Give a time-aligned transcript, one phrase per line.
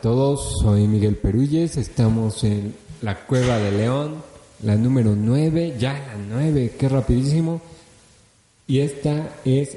[0.00, 4.22] todos, soy Miguel Peruyes, estamos en la Cueva de León,
[4.62, 7.60] la número 9, ya la 9, qué rapidísimo.
[8.66, 9.76] Y esta es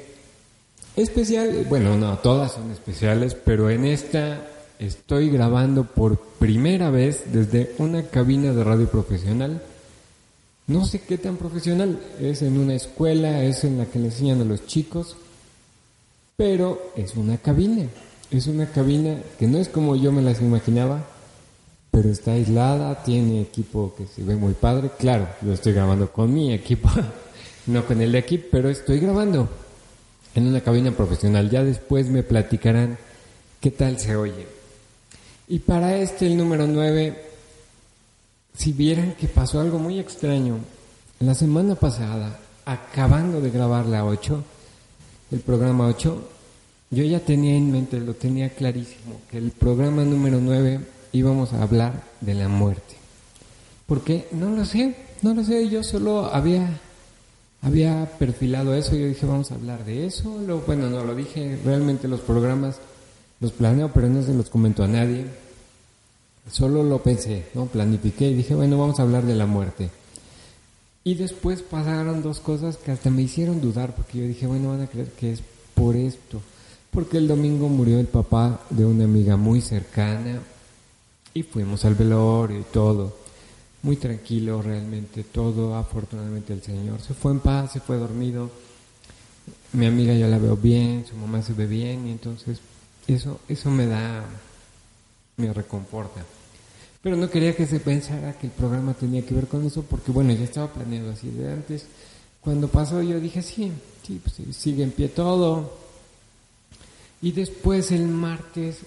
[0.96, 4.46] especial, bueno, no, todas son especiales, pero en esta
[4.78, 9.62] estoy grabando por primera vez desde una cabina de radio profesional.
[10.68, 14.40] No sé qué tan profesional, es en una escuela, es en la que le enseñan
[14.40, 15.16] a los chicos,
[16.36, 17.88] pero es una cabina.
[18.32, 21.04] Es una cabina que no es como yo me las imaginaba,
[21.90, 24.90] pero está aislada, tiene equipo que se ve muy padre.
[24.98, 26.88] Claro, lo estoy grabando con mi equipo,
[27.66, 29.50] no con el de aquí, pero estoy grabando
[30.34, 31.50] en una cabina profesional.
[31.50, 32.96] Ya después me platicarán
[33.60, 34.46] qué tal se oye.
[35.46, 37.22] Y para este, el número 9,
[38.56, 40.56] si vieran que pasó algo muy extraño,
[41.20, 44.42] la semana pasada, acabando de grabar la 8,
[45.32, 46.31] el programa 8,
[46.92, 50.80] yo ya tenía en mente, lo tenía clarísimo, que el programa número 9
[51.12, 52.96] íbamos a hablar de la muerte.
[53.86, 56.80] Porque no lo sé, no lo sé, yo solo había,
[57.62, 61.58] había perfilado eso, yo dije vamos a hablar de eso, lo, bueno, no lo dije,
[61.64, 62.76] realmente los programas
[63.40, 65.24] los planeo, pero no se los comento a nadie.
[66.50, 67.66] Solo lo pensé, ¿no?
[67.66, 69.88] Planifiqué y dije, bueno, vamos a hablar de la muerte.
[71.04, 74.82] Y después pasaron dos cosas que hasta me hicieron dudar, porque yo dije, bueno, van
[74.82, 75.42] a creer que es
[75.74, 76.42] por esto
[76.92, 80.40] porque el domingo murió el papá de una amiga muy cercana
[81.32, 83.16] y fuimos al velorio y todo.
[83.82, 87.00] Muy tranquilo realmente, todo afortunadamente el Señor.
[87.00, 88.50] Se fue en paz, se fue dormido.
[89.72, 92.60] Mi amiga ya la veo bien, su mamá se ve bien y entonces
[93.08, 94.26] eso, eso me da,
[95.38, 96.22] me reconforta.
[97.00, 100.12] Pero no quería que se pensara que el programa tenía que ver con eso porque
[100.12, 101.86] bueno, ya estaba planeado así de antes.
[102.42, 103.72] Cuando pasó yo dije, sí,
[104.06, 105.81] sí, pues sigue en pie todo,
[107.22, 108.80] y después el martes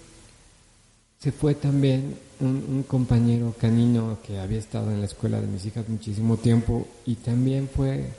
[1.20, 5.88] se fue también un, compañero canino que había estado en la escuela de mis hijas
[5.88, 8.10] muchísimo tiempo y también fue,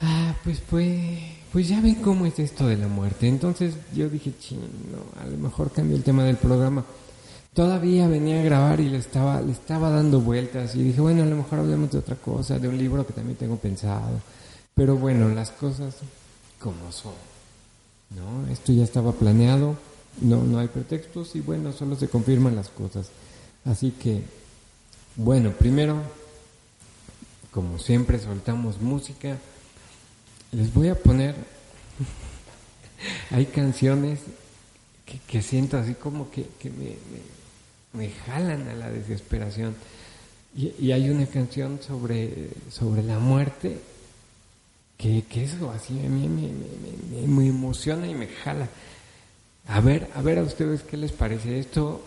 [0.00, 1.18] ah, pues fue,
[1.52, 3.26] pues ya ven cómo es esto de la muerte.
[3.26, 4.62] Entonces yo dije, chino,
[5.20, 6.84] a lo mejor cambió el tema del programa.
[7.52, 11.26] Todavía venía a grabar y le estaba, le estaba dando vueltas y dije, bueno, a
[11.26, 14.20] lo mejor hablemos de otra cosa, de un libro que también tengo pensado.
[14.74, 15.96] Pero bueno, las cosas
[16.60, 17.27] como son.
[18.10, 18.50] ¿No?
[18.52, 19.76] Esto ya estaba planeado,
[20.20, 23.10] no, no hay pretextos y bueno, solo se confirman las cosas.
[23.64, 24.22] Así que,
[25.16, 26.00] bueno, primero,
[27.50, 29.38] como siempre soltamos música,
[30.52, 31.34] les voy a poner,
[33.30, 34.20] hay canciones
[35.26, 36.96] que, siento así como que, me,
[37.92, 39.74] me, jalan a la desesperación.
[40.56, 43.78] Y, y, hay una canción sobre, sobre la muerte
[44.98, 48.68] que, eso así a mí me, emociona y me jala.
[49.68, 52.02] A ver, a ver a ustedes qué les parece esto.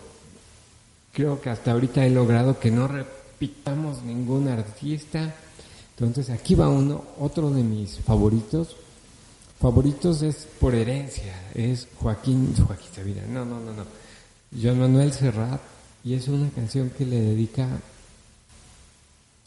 [1.12, 5.34] Creo que hasta ahorita he logrado que no repitamos ningún artista.
[5.98, 8.76] Entonces aquí va uno, otro de mis favoritos.
[9.58, 13.84] Favoritos es por herencia, es Joaquín, Joaquín Sabina, no, no, no, no.
[14.60, 15.60] Joan Manuel Serrat,
[16.02, 17.68] y es una canción que le dedica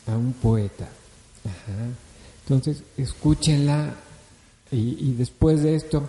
[0.07, 0.88] a un poeta.
[1.44, 2.04] Ajá.
[2.47, 3.95] Entonces, escúchenla
[4.72, 6.07] y, después de esto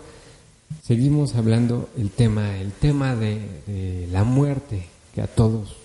[0.82, 5.76] seguimos hablando el tema, el tema de, la muerte que a todos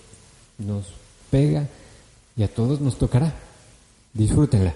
[0.58, 0.92] nos
[1.30, 1.68] pega
[2.36, 3.32] y a todos nos tocará.
[4.12, 4.74] Disfrútenla.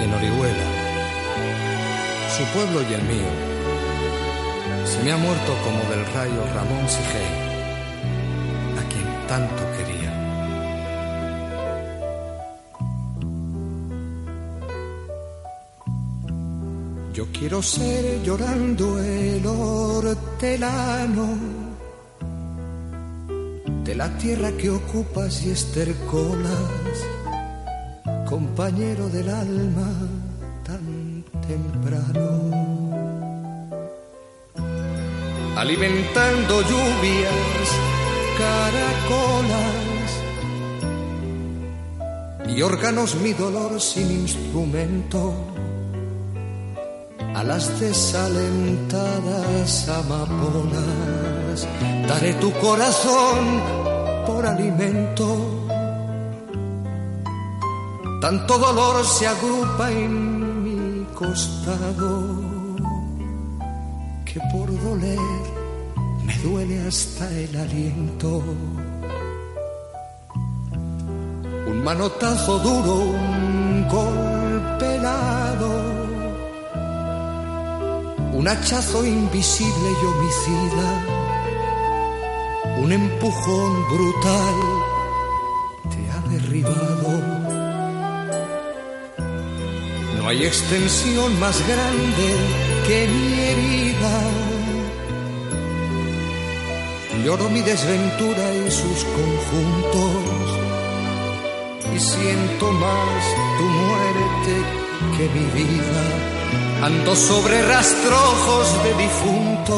[0.00, 0.66] En Orihuela,
[2.36, 3.30] su pueblo y el mío,
[4.86, 7.49] se me ha muerto como del rayo Ramón Sigey
[9.30, 10.12] tanto quería.
[17.14, 21.28] Yo quiero ser llorando el hortelano
[23.84, 26.94] de la tierra que ocupas y estercolas,
[28.28, 29.92] compañero del alma
[30.64, 32.28] tan temprano.
[35.56, 37.99] Alimentando lluvias
[38.40, 40.10] caracolas.
[42.48, 45.34] Y órganos mi dolor sin instrumento.
[47.34, 51.66] A las desalentadas amapolas.
[52.08, 53.62] Daré tu corazón
[54.26, 55.66] por alimento.
[58.20, 62.22] Tanto dolor se agrupa en mi costado
[64.26, 65.59] que por doler
[66.42, 68.42] duele hasta el aliento.
[71.66, 74.40] Un manotazo duro, un golpe
[75.00, 75.70] envenenado,
[78.32, 80.88] un hachazo invisible y homicida,
[82.82, 84.54] un empujón brutal
[85.90, 87.10] te ha derribado.
[90.18, 92.36] No hay extensión más grande
[92.86, 94.49] que mi herida.
[97.24, 100.60] Lloro mi desventura en sus conjuntos
[101.94, 103.22] y siento más
[103.58, 104.54] tu muerte
[105.16, 106.02] que mi vida.
[106.82, 109.76] Ando sobre rastrojos de difunto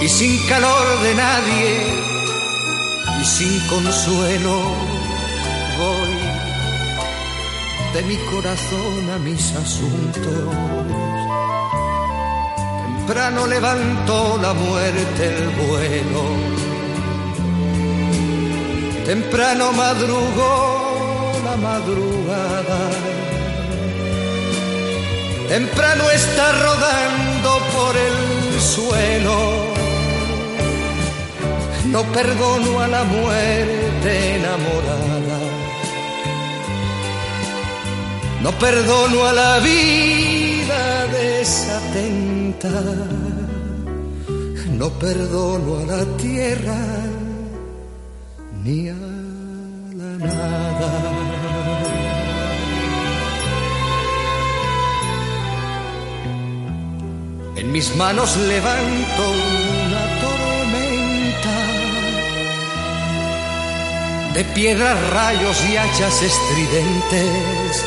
[0.00, 1.70] y sin calor de nadie
[3.20, 4.56] y sin consuelo
[5.78, 6.20] voy
[7.94, 11.19] de mi corazón a mis asuntos.
[13.10, 16.22] Temprano levantó la muerte el vuelo.
[19.04, 22.78] Temprano madrugó la madrugada,
[25.48, 29.74] temprano está rodando por el suelo.
[31.86, 35.40] No perdono a la muerte enamorada,
[38.40, 41.06] no perdono a la vida
[44.78, 46.76] no perdono a la tierra
[48.64, 50.90] ni a la nada.
[57.56, 59.22] En mis manos levanto
[59.86, 61.56] una tormenta.
[64.34, 67.84] De piedras, rayos y hachas estridentes,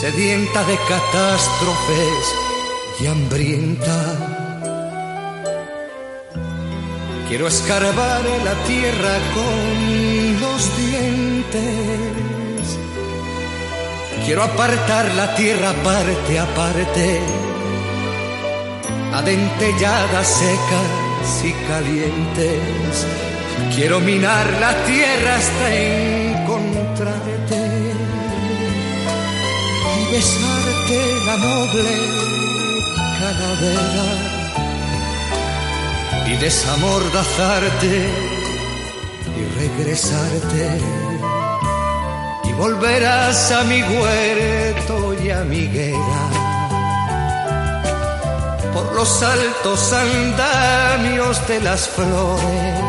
[0.00, 2.45] sedienta de catástrofes
[3.00, 4.36] y hambrienta
[7.28, 11.58] Quiero escarbar la tierra con los dientes.
[14.24, 17.20] Quiero apartar la tierra parte a parte,
[19.12, 23.06] adentelladas, secas y calientes.
[23.74, 27.60] Quiero minar la tierra hasta encontrarte
[29.98, 32.55] y besarte la noble
[36.26, 38.08] y desamordazarte
[39.36, 40.78] y regresarte
[42.44, 46.30] y volverás a mi huerto y a mi guerra.
[48.72, 52.80] Por los altos andamios de las flores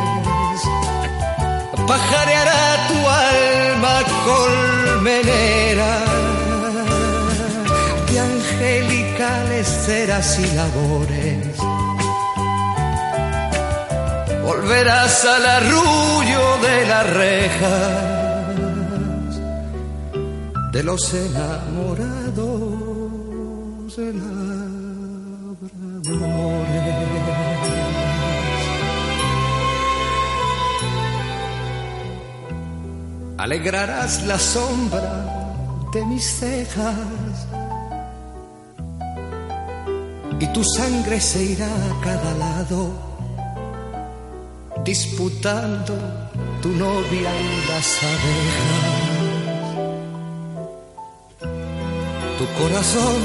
[1.88, 6.07] pajareará tu alma colmenera
[9.68, 11.58] ceras y labores
[14.44, 18.18] volverás al arrullo de las rejas
[20.72, 22.48] de los enamorados
[23.98, 24.22] de.
[33.38, 35.26] Alegrarás la sombra
[35.94, 37.47] de mis cejas
[40.40, 42.92] y tu sangre se irá a cada lado
[44.84, 45.94] disputando
[46.62, 49.08] tu novia en las abejas.
[52.38, 53.22] Tu corazón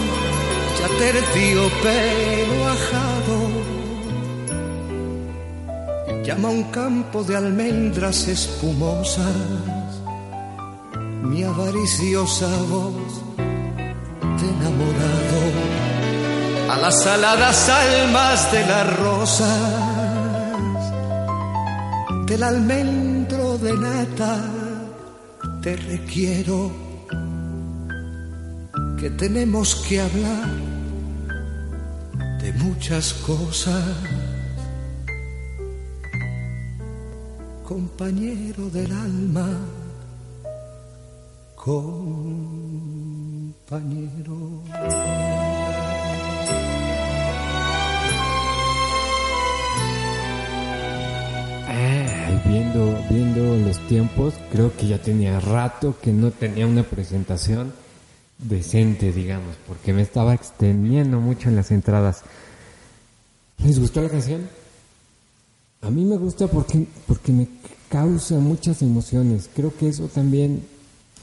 [0.79, 3.39] ya terciopelo ajado
[6.25, 9.37] llama un campo de almendras espumosas
[11.23, 13.02] mi avariciosa voz
[16.73, 19.55] a las aladas almas de la rosa
[22.27, 24.39] del almendro de nata
[25.61, 26.73] te requiero
[28.99, 30.49] que tenemos que hablar
[32.41, 33.85] de muchas cosas.
[37.65, 39.49] Compañero del alma,
[41.55, 42.13] compañero.
[52.47, 57.73] Viendo, viendo los tiempos, creo que ya tenía rato que no tenía una presentación
[58.39, 62.23] decente, digamos, porque me estaba extendiendo mucho en las entradas.
[63.65, 64.49] ¿Les gustó la canción?
[65.83, 67.49] A mí me gusta porque, porque me
[67.89, 69.49] causa muchas emociones.
[69.55, 70.65] Creo que eso también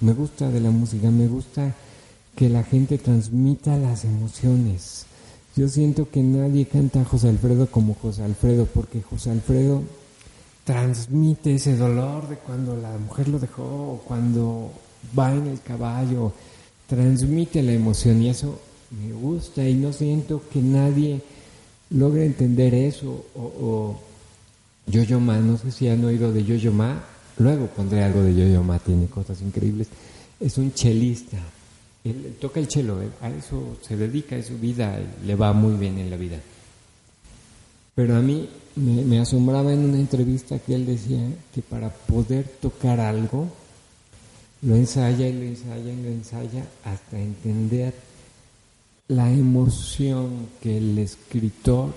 [0.02, 1.74] me gusta de la música, me gusta
[2.36, 5.06] que la gente transmita las emociones.
[5.56, 9.84] Yo siento que nadie canta José Alfredo como José Alfredo, porque José Alfredo
[10.70, 14.72] transmite ese dolor de cuando la mujer lo dejó cuando
[15.18, 16.32] va en el caballo,
[16.86, 18.62] transmite la emoción y eso
[18.92, 21.22] me gusta y no siento que nadie
[21.90, 24.00] logre entender eso o,
[24.86, 27.04] Yo-Yo Ma, no sé si han oído de Yo-Yo Ma,
[27.40, 29.88] luego pondré algo de Yo-Yo Ma, tiene cosas increíbles,
[30.40, 31.40] es un chelista,
[32.04, 35.98] él toca el chelo, a eso se dedica, es su vida, le va muy bien
[35.98, 36.38] en la vida.
[37.96, 38.48] Pero a mí
[38.80, 41.20] me, asombraba en una entrevista que él decía
[41.54, 43.48] que para poder tocar algo,
[44.62, 47.94] lo ensaya y lo ensaya y lo ensaya hasta entender
[49.08, 51.94] la emoción que el escritor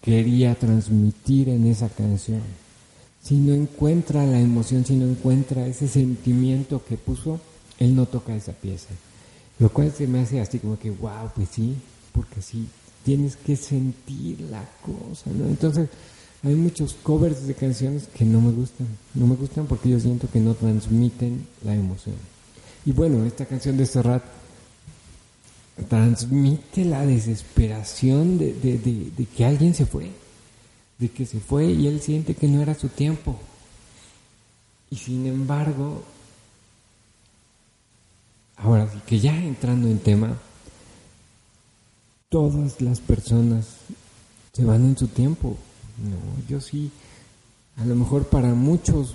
[0.00, 2.42] quería transmitir en esa canción.
[3.22, 7.40] Si no encuentra la emoción, si no encuentra ese sentimiento que puso,
[7.78, 8.88] él no toca esa pieza.
[9.58, 11.74] Lo cual se me hace así como que, wow, pues sí,
[12.12, 12.66] porque sí,
[13.08, 15.46] tienes que sentir la cosa, ¿no?
[15.46, 15.88] Entonces,
[16.44, 18.86] hay muchos covers de canciones que no me gustan.
[19.14, 22.16] No me gustan porque yo siento que no transmiten la emoción.
[22.84, 24.22] Y bueno, esta canción de Serrat
[25.88, 30.10] transmite la desesperación de, que alguien se fue.
[30.98, 33.40] De que se fue y él siente que no era su tiempo.
[34.90, 36.02] Y sin embargo,
[38.58, 40.36] ahora sí que ya entrando en tema,
[42.28, 43.66] todas las personas
[44.52, 45.56] se van en su tiempo.
[45.98, 46.90] No, yo sí,
[47.76, 49.14] a lo mejor para muchos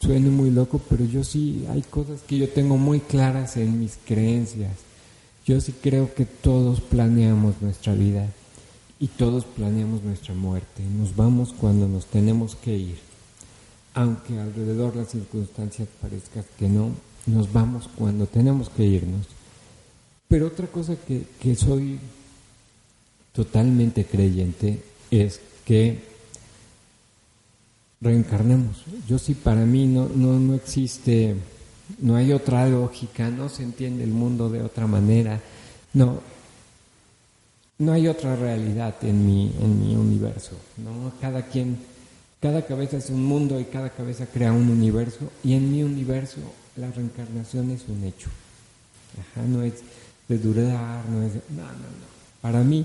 [0.00, 3.98] suene muy loco, pero yo sí, hay cosas que yo tengo muy claras en mis
[4.04, 4.72] creencias.
[5.46, 8.28] Yo sí creo que todos planeamos nuestra vida
[8.98, 10.82] y todos planeamos nuestra muerte.
[10.82, 12.98] Nos vamos cuando nos tenemos que ir.
[13.94, 16.90] Aunque alrededor las circunstancias parezcan que no,
[17.26, 19.26] nos vamos cuando tenemos que irnos.
[20.28, 21.98] Pero otra cosa que, que soy
[23.34, 25.98] totalmente creyente es que
[28.00, 28.84] reencarnemos.
[29.08, 31.34] Yo sí, para mí no, no, no existe,
[31.98, 35.40] no hay otra lógica, no se entiende el mundo de otra manera,
[35.94, 36.20] no,
[37.78, 41.12] no hay otra realidad en mi, en mi universo, ¿no?
[41.20, 41.78] Cada quien,
[42.40, 46.38] cada cabeza es un mundo y cada cabeza crea un universo y en mi universo
[46.76, 48.28] la reencarnación es un hecho.
[49.48, 49.74] No es
[50.28, 51.34] de durar, no es...
[51.50, 52.14] no, no, no.
[52.40, 52.84] Para mí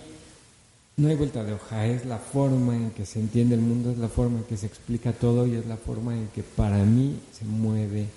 [1.00, 3.98] no hay vuelta de hoja, es la forma en que se entiende el mundo, es
[3.98, 7.18] la forma en que se explica todo y es la forma en que para mí
[7.32, 8.08] se mueve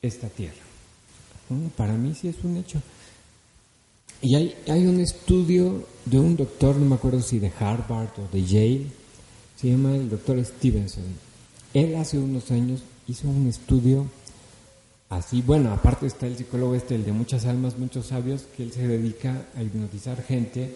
[0.00, 0.56] esta tierra.
[1.76, 2.80] Para mí sí es un hecho.
[4.22, 8.34] Y hay, hay un estudio de un doctor, no me acuerdo si de Harvard o
[8.34, 8.86] de Yale,
[9.60, 11.04] se llama el doctor Stevenson.
[11.74, 14.06] Él hace unos años hizo un estudio
[15.10, 18.72] así, bueno, aparte está el psicólogo este, el de muchas almas, muchos sabios, que él
[18.72, 20.74] se dedica a hipnotizar gente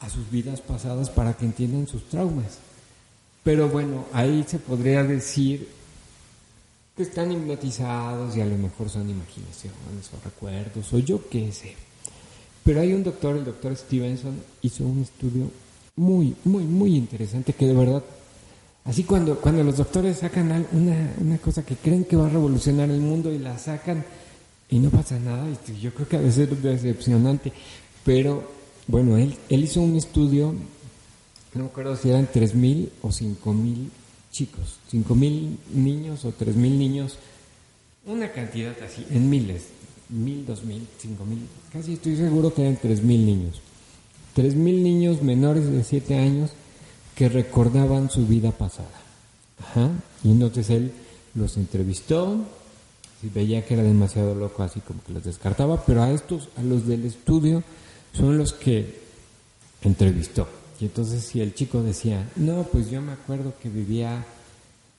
[0.00, 2.58] a sus vidas pasadas para que entiendan sus traumas.
[3.42, 5.68] Pero bueno, ahí se podría decir
[6.96, 11.74] que están hipnotizados y a lo mejor son imaginaciones o recuerdos o yo qué sé.
[12.62, 15.50] Pero hay un doctor, el doctor Stevenson, hizo un estudio
[15.96, 18.02] muy, muy, muy interesante que de verdad,
[18.84, 22.88] así cuando, cuando los doctores sacan una, una cosa que creen que va a revolucionar
[22.90, 24.04] el mundo y la sacan
[24.70, 25.46] y no pasa nada,
[25.80, 27.52] yo creo que debe ser decepcionante,
[28.04, 28.50] pero
[28.86, 30.54] bueno, él, él hizo un estudio,
[31.54, 33.88] no me acuerdo si eran 3.000 o 5.000
[34.30, 37.18] chicos, 5.000 niños o 3.000 niños,
[38.06, 39.66] una cantidad así, en miles,
[40.12, 40.86] 1.000, 2.000, 5.000,
[41.72, 43.60] casi estoy seguro que eran 3.000 niños.
[44.36, 46.50] 3.000 niños menores de 7 años
[47.14, 48.88] que recordaban su vida pasada.
[50.22, 50.92] Y entonces él
[51.34, 52.44] los entrevistó,
[53.22, 56.62] y veía que era demasiado loco, así como que los descartaba, pero a estos, a
[56.62, 57.62] los del estudio,
[58.14, 59.00] son los que
[59.82, 60.48] entrevistó.
[60.80, 64.24] Y entonces si el chico decía, no, pues yo me acuerdo que vivía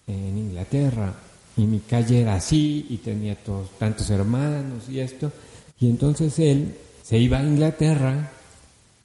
[0.07, 1.13] en Inglaterra
[1.57, 5.31] y mi calle era así y tenía todos, tantos hermanos y esto,
[5.79, 8.31] y entonces él se iba a Inglaterra,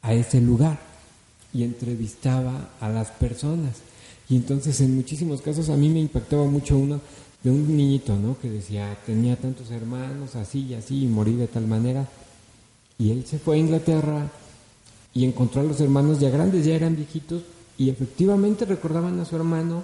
[0.03, 0.79] a ese lugar,
[1.53, 3.77] y entrevistaba a las personas.
[4.29, 7.01] Y entonces en muchísimos casos a mí me impactaba mucho uno
[7.43, 8.39] de un niñito, ¿no?
[8.39, 12.09] Que decía, tenía tantos hermanos, así y así, y morí de tal manera.
[13.01, 14.31] Y él se fue a Inglaterra
[15.15, 17.43] y encontró a los hermanos ya grandes, ya eran viejitos,
[17.79, 19.83] y efectivamente recordaban a su hermano,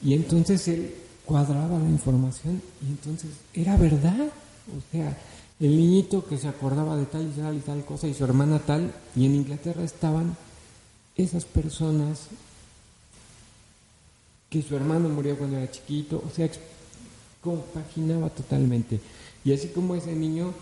[0.00, 4.28] y entonces él cuadraba la información, y entonces era verdad.
[4.68, 5.18] O sea,
[5.58, 8.60] el niñito que se acordaba de tal y tal y tal cosa, y su hermana
[8.60, 10.36] tal, y en Inglaterra estaban
[11.16, 12.28] esas personas
[14.48, 16.48] que su hermano murió cuando era chiquito, o sea,
[17.42, 19.00] compaginaba totalmente.
[19.44, 20.54] Y así como ese niño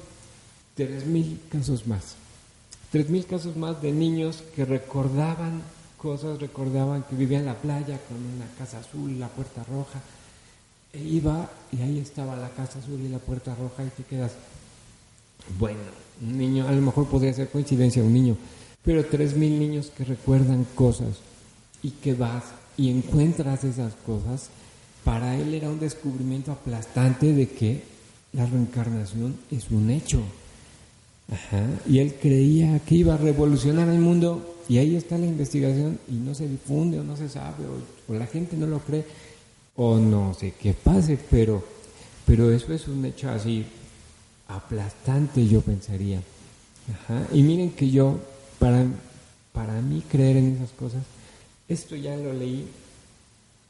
[0.75, 2.17] tres mil casos más.
[2.91, 5.63] Tres mil casos más de niños que recordaban
[5.97, 10.01] cosas, recordaban que vivían en la playa con una casa azul, la puerta roja.
[10.93, 14.33] E iba y ahí estaba la casa azul y la puerta roja y te quedas,
[15.59, 15.81] bueno,
[16.23, 18.37] un niño, a lo mejor podría ser coincidencia un niño,
[18.85, 21.17] pero tres mil niños que recuerdan cosas
[21.83, 22.45] y que vas
[22.77, 24.51] y encuentras esas cosas,
[25.03, 27.83] para él era un descubrimiento aplastante de que
[28.33, 30.23] la reencarnación es un hecho.
[31.31, 31.67] Ajá.
[31.89, 36.15] Y él creía que iba a revolucionar el mundo y ahí está la investigación y
[36.15, 39.05] no se difunde o no se sabe o, la gente no lo cree
[39.77, 41.65] o no sé qué pase, pero,
[42.27, 43.65] pero eso es un hecho así
[44.49, 46.23] aplastante, yo pensaría.
[46.93, 47.27] Ajá.
[47.33, 48.19] Y miren que yo,
[48.59, 48.85] para,
[49.53, 51.03] para mí creer en esas cosas,
[51.69, 52.67] esto ya lo leí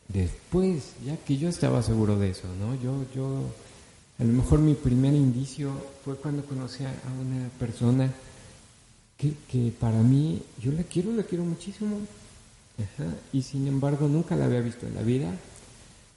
[0.08, 2.74] después, ya que yo estaba seguro de eso, ¿no?
[2.82, 3.40] Yo, yo,
[4.18, 5.72] a lo mejor mi primer indicio
[6.04, 8.12] fue cuando conocí a una persona
[9.16, 11.98] que, para mí, yo la quiero, la quiero muchísimo,
[12.78, 13.10] Ajá.
[13.32, 15.32] y sin embargo nunca la había visto en la vida,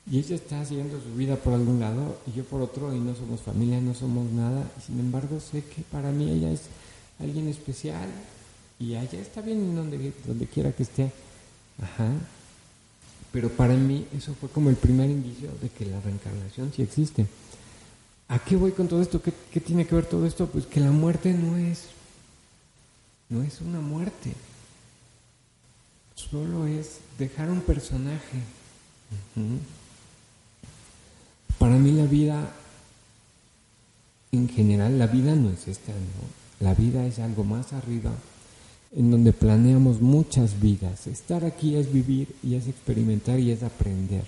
[0.09, 3.13] y ella está haciendo su vida por algún lado y yo por otro y no
[3.13, 4.63] somos familia, no somos nada.
[4.77, 6.61] Y sin embargo sé que para mí ella es
[7.19, 8.07] alguien especial
[8.79, 11.11] y allá está bien donde, donde quiera que esté.
[11.81, 12.09] Ajá.
[13.33, 17.25] Pero para mí eso fue como el primer indicio de que la reencarnación sí existe.
[18.29, 19.21] ¿A qué voy con todo esto?
[19.21, 20.47] ¿Qué, tiene que ver todo esto?
[20.47, 21.83] Pues que la muerte no es,
[23.29, 24.33] no es una muerte.
[26.15, 28.39] Solo es dejar un personaje.
[31.57, 32.51] Para mí la vida,
[34.33, 35.93] en general, la vida no es esta.
[36.59, 38.11] La vida es algo más arriba,
[38.93, 41.07] en donde planeamos muchas vidas.
[41.07, 44.25] Estar aquí es vivir y es experimentar y es aprender.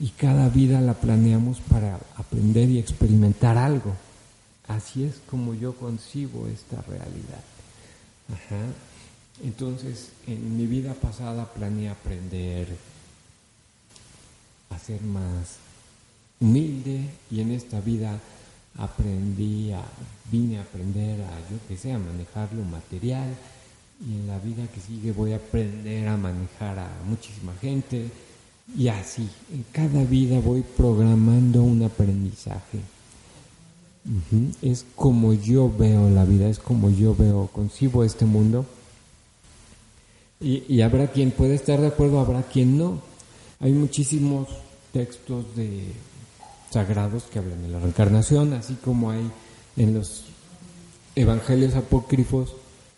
[0.00, 3.94] Y cada vida la planeamos para aprender y experimentar algo.
[4.66, 7.44] Así es como yo concibo esta realidad.
[8.32, 8.62] Ajá.
[9.44, 12.68] Entonces, en mi vida pasada planeé aprender
[14.70, 15.56] a ser más
[16.40, 18.18] humilde y en esta vida
[18.78, 19.82] aprendí a,
[20.30, 23.34] vine a aprender a, yo que sé, a manejar lo material
[24.06, 28.10] y en la vida que sigue voy a aprender a manejar a muchísima gente
[28.76, 32.78] y así, en cada vida voy programando un aprendizaje.
[34.62, 38.64] Es como yo veo la vida, es como yo veo, concibo este mundo.
[40.40, 43.00] Y, y habrá quien puede estar de acuerdo, habrá quien no.
[43.60, 44.48] Hay muchísimos
[44.92, 45.92] textos de
[46.70, 49.30] sagrados que hablan de la reencarnación, así como hay
[49.76, 50.24] en los
[51.16, 52.54] evangelios apócrifos,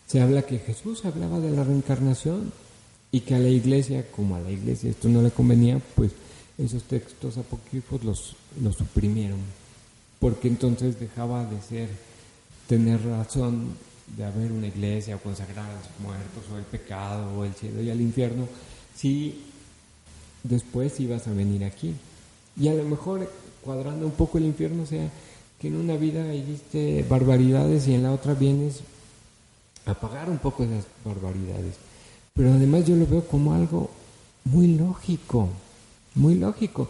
[0.07, 2.51] se habla que Jesús hablaba de la reencarnación
[3.13, 6.11] y que a la iglesia, como a la iglesia esto no le convenía, pues
[6.57, 9.37] esos textos apócrifos los, los suprimieron,
[10.19, 11.89] porque entonces dejaba de ser,
[12.67, 13.67] tener razón
[14.17, 17.91] de haber una iglesia consagrada a los muertos o el pecado o el cielo y
[17.91, 18.47] el infierno,
[18.95, 19.43] si
[20.41, 21.93] después ibas a venir aquí.
[22.59, 25.07] Y a lo mejor cuadrando un poco el infierno, o sea,
[25.59, 28.79] que en una vida hiciste barbaridades y en la otra vienes
[29.85, 31.75] a pagar un poco esas barbaridades.
[32.35, 33.91] Pero además yo lo veo como algo
[34.45, 35.49] muy lógico,
[36.15, 36.87] muy lógico.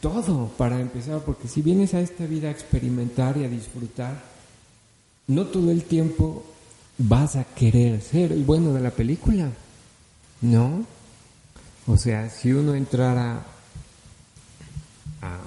[0.00, 4.22] Todo para empezar, porque si vienes a esta vida a experimentar y a disfrutar,
[5.26, 6.44] no todo el tiempo
[6.96, 9.50] vas a querer ser el bueno de la película,
[10.40, 10.84] ¿no?
[11.86, 13.44] O sea, si uno entrara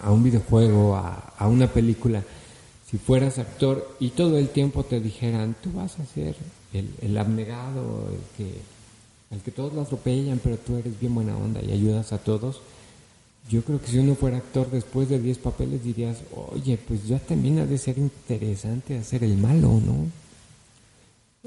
[0.03, 2.23] a, un videojuego, a, una película,
[2.89, 6.35] si fueras actor y todo el tiempo te dijeran, tú vas a ser
[6.73, 8.61] el, abnegado, el que,
[9.31, 12.61] el que todos lo atropellan, pero tú eres bien buena onda y ayudas a todos,
[13.49, 16.17] yo creo que si uno fuera actor después de 10 papeles dirías,
[16.53, 20.07] oye, pues ya también ha de ser interesante hacer el malo, ¿no?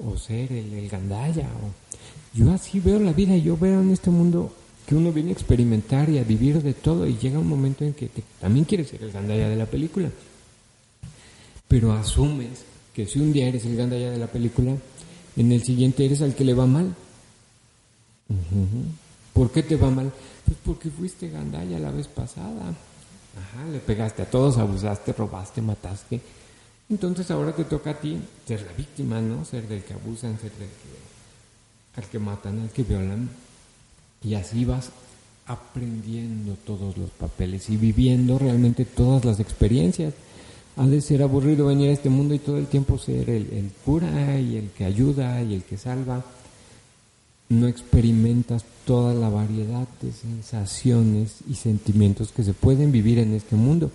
[0.05, 1.45] O ser el, el gandalla.
[1.45, 2.37] O...
[2.37, 4.53] Yo así veo la vida, yo veo en este mundo
[4.87, 7.95] que uno viene a experimentar y a vivir de todo y llega un momento en
[7.95, 10.11] que también quieres ser el gandalla de la película.
[11.69, 14.77] Pero asumes que si un día eres el gandalla de la película,
[15.37, 16.95] en el siguiente eres al que le va mal.
[19.33, 20.13] ¿Por qué te va mal?
[20.45, 22.75] Pues porque fuiste gandalla la vez pasada.
[23.37, 26.21] Ajá, le pegaste a todos, abusaste, robaste, mataste.
[26.89, 29.45] Entonces ahora te toca a ti ser la víctima, ¿no?
[29.45, 33.29] Ser del que abusan, ser del que, al que matan, al que violan.
[34.23, 34.91] Y así vas
[35.47, 40.15] aprendiendo todos los papeles y viviendo realmente todas las experiencias.
[40.77, 44.39] Ha de ser aburrido venir a este mundo y todo el tiempo ser el, cura
[44.41, 46.25] y el que ayuda y el que salva.
[47.49, 53.57] No experimentas toda la variedad de sensaciones y sentimientos que se pueden vivir en este
[53.57, 53.91] mundo.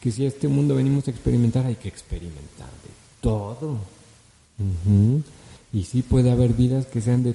[0.00, 2.90] Que si a este mundo venimos a experimentar, hay que experimentar de
[3.20, 3.78] todo.
[5.72, 7.34] Y sí puede haber vidas que sean de,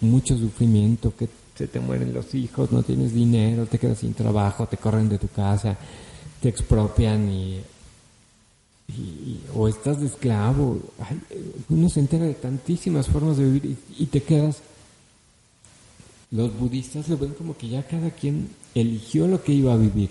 [0.00, 4.66] mucho sufrimiento, que se te mueren los hijos, no tienes dinero, te quedas sin trabajo,
[4.66, 5.76] te corren de tu casa,
[6.40, 7.60] te expropian y,
[9.54, 10.78] o estás de esclavo.
[11.68, 14.58] uno se entera de tantísimas formas de vivir y, te quedas.
[16.30, 20.10] Los budistas lo ven como que ya cada quien eligió lo que iba a vivir.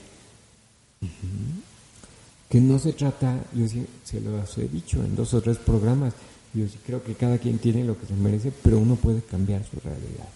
[2.50, 6.14] Que no se trata, yo sí, se lo he dicho en dos o tres programas,
[6.54, 9.64] yo sí creo que cada quien tiene lo que se merece, pero uno puede cambiar
[9.64, 10.30] su realidad.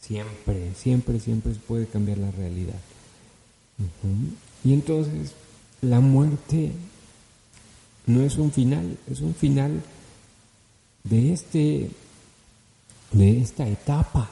[0.00, 2.78] Siempre, siempre, siempre se puede cambiar la realidad.
[4.64, 5.32] Y entonces,
[5.80, 6.72] la muerte
[8.06, 9.82] no es un final, es un final
[11.04, 11.90] de este
[13.12, 14.30] de esta etapa.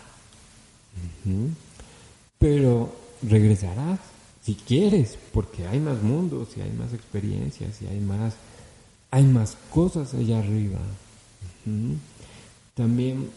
[2.39, 4.01] Pero regresarás
[4.45, 8.35] si quieres, porque hay más mundos y hay más experiencias y hay más
[9.15, 10.81] hay más cosas allá arriba.
[12.75, 13.31] También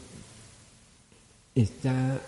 [1.53, 2.19] está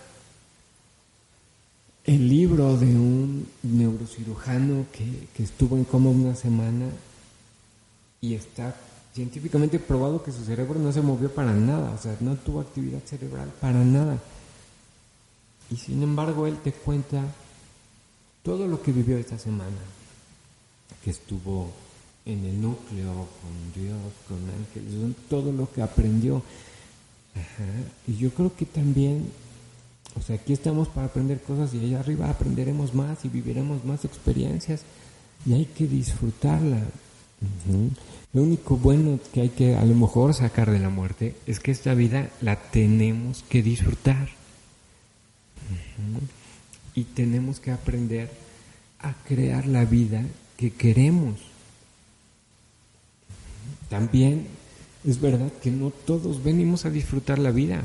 [2.04, 6.86] el libro de un neurocirujano que, que estuvo en coma una semana
[8.20, 8.76] y está
[9.14, 13.00] científicamente probado que su cerebro no se movió para nada, o sea, no tuvo actividad
[13.04, 14.18] cerebral para nada.
[15.70, 17.22] Y sin embargo, él te cuenta
[18.42, 19.76] todo lo que vivió esta semana,
[21.04, 21.70] que estuvo
[22.26, 26.42] en el núcleo con Dios, con ángeles, todo lo que aprendió.
[28.06, 29.30] Y yo creo que también,
[30.18, 34.04] o sea, aquí estamos para aprender cosas y allá arriba aprenderemos más y viviremos más
[34.04, 34.82] experiencias
[35.46, 36.82] y hay que disfrutarla.
[38.32, 41.70] Lo único bueno que hay que a lo mejor sacar de la muerte es que
[41.70, 44.39] esta vida la tenemos que disfrutar.
[46.94, 48.30] Y tenemos que aprender
[48.98, 50.22] a crear la vida
[50.56, 51.40] que queremos.
[53.88, 54.46] También
[55.04, 57.82] es verdad que no todos venimos a disfrutar la vida.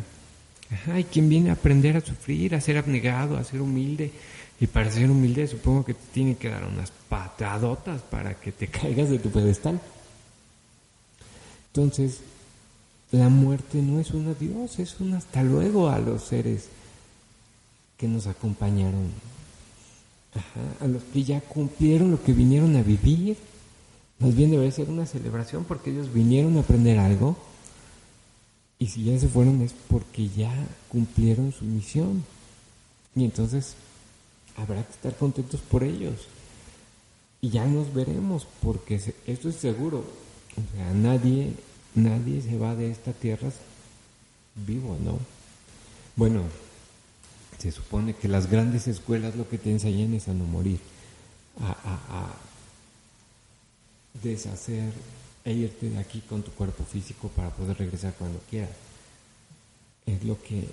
[0.91, 4.11] hay quien viene a aprender a sufrir, a ser abnegado, a ser humilde.
[4.59, 8.67] Y para ser humilde supongo que te tiene que dar unas patadotas para que te
[8.79, 9.79] caigas de tu pedestal.
[11.67, 12.21] Entonces,
[13.11, 16.69] la muerte no es un adiós, es un hasta luego a los seres
[17.97, 19.09] que nos acompañaron,
[20.81, 23.37] a los que ya cumplieron lo que vinieron a vivir.
[24.19, 27.37] Más bien debería ser una celebración porque ellos vinieron a aprender algo
[28.77, 30.53] y si ya se fueron es porque ya
[30.89, 32.23] cumplieron su misión.
[33.15, 33.75] Y entonces
[34.57, 36.27] habrá que estar contentos por ellos.
[37.41, 39.99] Y ya nos veremos porque esto es seguro.
[39.99, 41.53] O sea, nadie,
[41.93, 43.49] nadie se va de esta tierra
[44.55, 45.19] vivo, ¿no?
[46.15, 46.43] Bueno,
[47.65, 50.79] se supone que las grandes escuelas lo que te enseñan es a no morir,
[51.59, 52.31] a,
[54.21, 54.93] deshacer
[55.43, 58.69] e irte de aquí con tu cuerpo físico para poder regresar cuando quieras.
[60.05, 60.69] Es lo que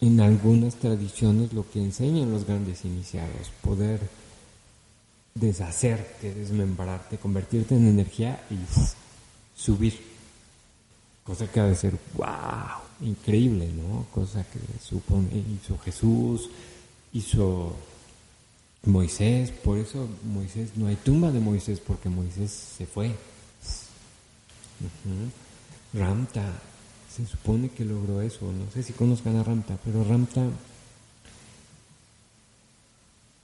[0.00, 3.98] en algunas tradiciones lo que enseñan los grandes iniciados, poder
[5.34, 10.00] deshacerte, desmembrarte, convertirte en energía y subir.
[11.24, 14.06] Cosa que ha de ser, wow, increíble, ¿no?
[14.12, 16.50] Cosa que supone, hizo Jesús,
[17.12, 17.74] hizo
[18.84, 23.14] Moisés, por eso Moisés, no hay tumba de Moisés porque Moisés se fue.
[25.92, 26.46] Ramta,
[27.14, 30.46] se supone que logró eso, no sé si conozcan a Ramta, pero Ramta,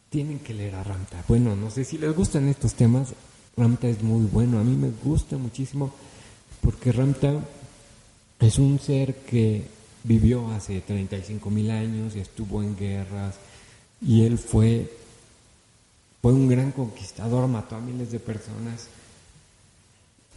[0.08, 1.22] tienen que leer a Ramta.
[1.28, 3.12] Bueno, no sé si les gustan estos temas,
[3.56, 5.92] Ramta es muy bueno, a mí me gusta muchísimo
[6.62, 7.40] porque Ramta
[8.40, 9.64] es un ser que
[10.04, 13.34] vivió hace 35 mil años y estuvo en guerras
[14.00, 14.90] y él fue,
[16.22, 18.88] fue un gran conquistador, mató a miles de personas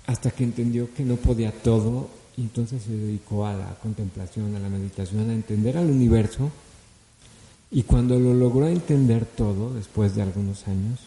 [0.08, 2.10] hasta que entendió que no podía todo
[2.42, 6.50] entonces se dedicó a la contemplación, a la meditación, a entender al universo
[7.72, 11.00] y cuando lo logró entender todo, después de algunos años,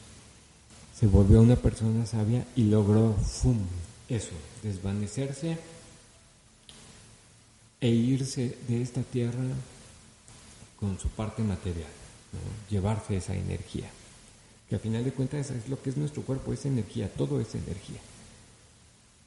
[0.95, 3.17] se volvió una persona sabia y logró,
[4.09, 4.31] eso,
[4.63, 5.59] desvanecerse
[7.83, 9.43] e irse de esta tierra
[10.79, 11.91] con su parte material,
[12.71, 13.91] llevarse esa energía.
[14.69, 17.53] Que al final de cuentas es lo que es nuestro cuerpo, es energía, todo es
[17.57, 17.99] energía.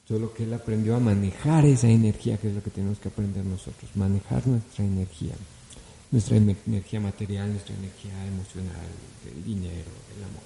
[0.08, 3.44] Solo que él aprendió a manejar esa energía, que es lo que tenemos que aprender
[3.44, 5.34] nosotros, manejar nuestra energía,
[6.10, 8.86] nuestra energía material, nuestra energía emocional,
[9.34, 10.44] el dinero, el amor.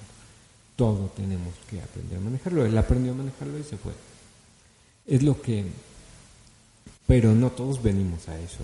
[0.75, 2.65] Todo tenemos que aprender a manejarlo.
[2.65, 3.93] Él aprendió a manejarlo y se fue.
[5.07, 5.65] Es lo que
[7.11, 8.63] pero no todos venimos a eso.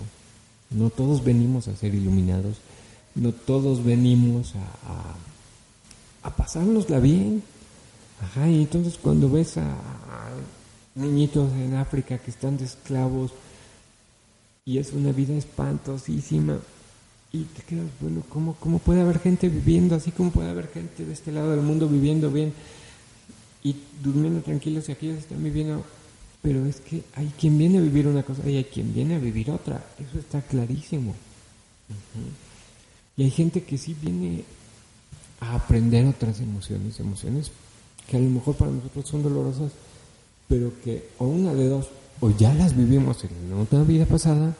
[0.70, 2.56] No todos venimos a ser iluminados.
[3.14, 7.42] No todos venimos a, a, pasárnosla bien.
[8.22, 9.76] Ajá, y entonces cuando ves a,
[10.94, 13.32] niñitos en África que están de esclavos
[14.64, 16.56] y es una vida espantosísima,
[17.32, 20.10] Y te quedas, bueno, ¿cómo, ¿cómo puede haber gente viviendo así?
[20.10, 22.54] ¿Cómo puede haber gente de este lado del mundo viviendo bien
[23.62, 25.84] y durmiendo tranquilos y aquellos están viviendo?
[26.42, 29.18] Pero es que hay quien viene a vivir una cosa y hay quien viene a
[29.18, 29.84] vivir otra.
[29.98, 31.14] Eso está clarísimo.
[33.16, 34.44] Y hay gente que sí viene
[35.40, 37.50] a aprender otras emociones, emociones
[38.08, 39.72] que a lo mejor para nosotros son dolorosas,
[40.48, 41.88] pero que o una de dos,
[42.20, 44.56] o ya las vivimos en otra vida pasada,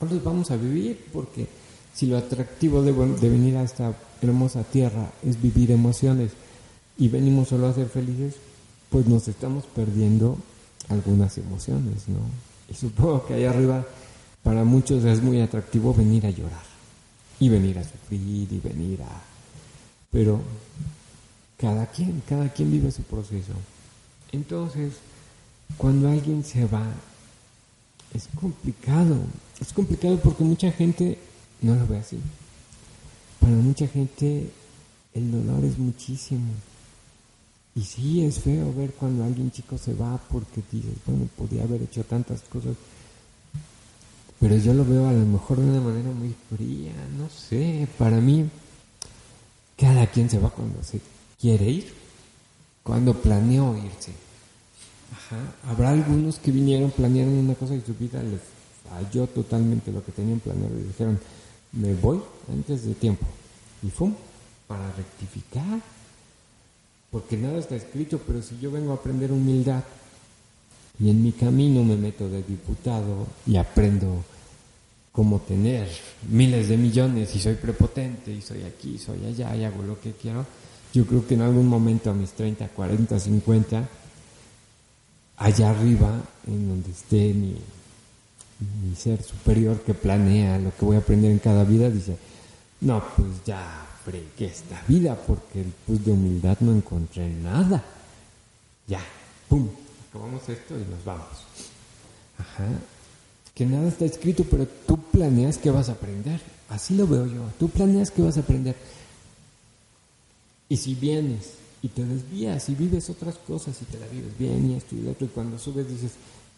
[0.00, 1.46] o las vamos a vivir, porque
[1.92, 6.32] si lo atractivo de, de venir a esta hermosa tierra es vivir emociones
[6.96, 8.36] y venimos solo a ser felices,
[8.88, 10.38] pues nos estamos perdiendo
[10.88, 12.20] algunas emociones, ¿no?
[12.68, 13.84] Y supongo que ahí arriba
[14.42, 16.64] para muchos es muy atractivo venir a llorar
[17.40, 19.22] y venir a sufrir y venir a...
[20.10, 20.40] Pero
[21.56, 23.52] cada quien, cada quien vive su proceso.
[24.32, 24.94] Entonces,
[25.76, 26.86] cuando alguien se va,
[28.14, 29.16] es complicado.
[29.60, 31.18] Es complicado porque mucha gente
[31.62, 32.18] no lo ve así.
[33.40, 34.50] Para mucha gente
[35.14, 36.52] el dolor es muchísimo.
[37.76, 41.82] Y sí, es feo ver cuando alguien chico se va porque dices, bueno, podía haber
[41.82, 42.76] hecho tantas cosas.
[44.38, 47.88] Pero yo lo veo a lo mejor de una manera muy fría, no sé.
[47.98, 48.48] Para mí,
[49.76, 51.00] cada quien se va cuando se
[51.40, 51.92] quiere ir,
[52.82, 54.12] cuando planeó irse.
[55.12, 55.70] Ajá.
[55.70, 58.40] Habrá algunos que vinieron, planearon una cosa y su vida les
[58.88, 61.18] falló totalmente lo que tenían planeado y dijeron,
[61.72, 62.20] me voy
[62.52, 63.26] antes de tiempo.
[63.82, 64.10] Y fue
[64.68, 65.80] para rectificar.
[67.14, 69.84] Porque nada está escrito, pero si yo vengo a aprender humildad
[70.98, 74.24] y en mi camino me meto de diputado y aprendo
[75.12, 75.88] cómo tener
[76.28, 80.10] miles de millones y soy prepotente y soy aquí, soy allá y hago lo que
[80.14, 80.44] quiero,
[80.92, 83.88] yo creo que en algún momento a mis 30, 40, 50,
[85.36, 87.54] allá arriba, en donde esté mi,
[88.82, 92.16] mi ser superior que planea lo que voy a aprender en cada vida, dice,
[92.80, 97.82] no, pues ya fregué esta vida porque pues de humildad no encontré nada.
[98.86, 99.00] Ya,
[99.48, 99.68] pum,
[100.08, 101.26] acabamos esto y nos vamos.
[102.38, 102.68] Ajá.
[103.54, 106.40] Que nada está escrito, pero tú planeas que vas a aprender.
[106.68, 107.42] Así lo veo yo.
[107.58, 108.76] Tú planeas que vas a aprender.
[110.68, 114.70] Y si vienes y te desvías y vives otras cosas y te la vives bien
[114.70, 116.12] y esto y lo otro, y cuando subes dices,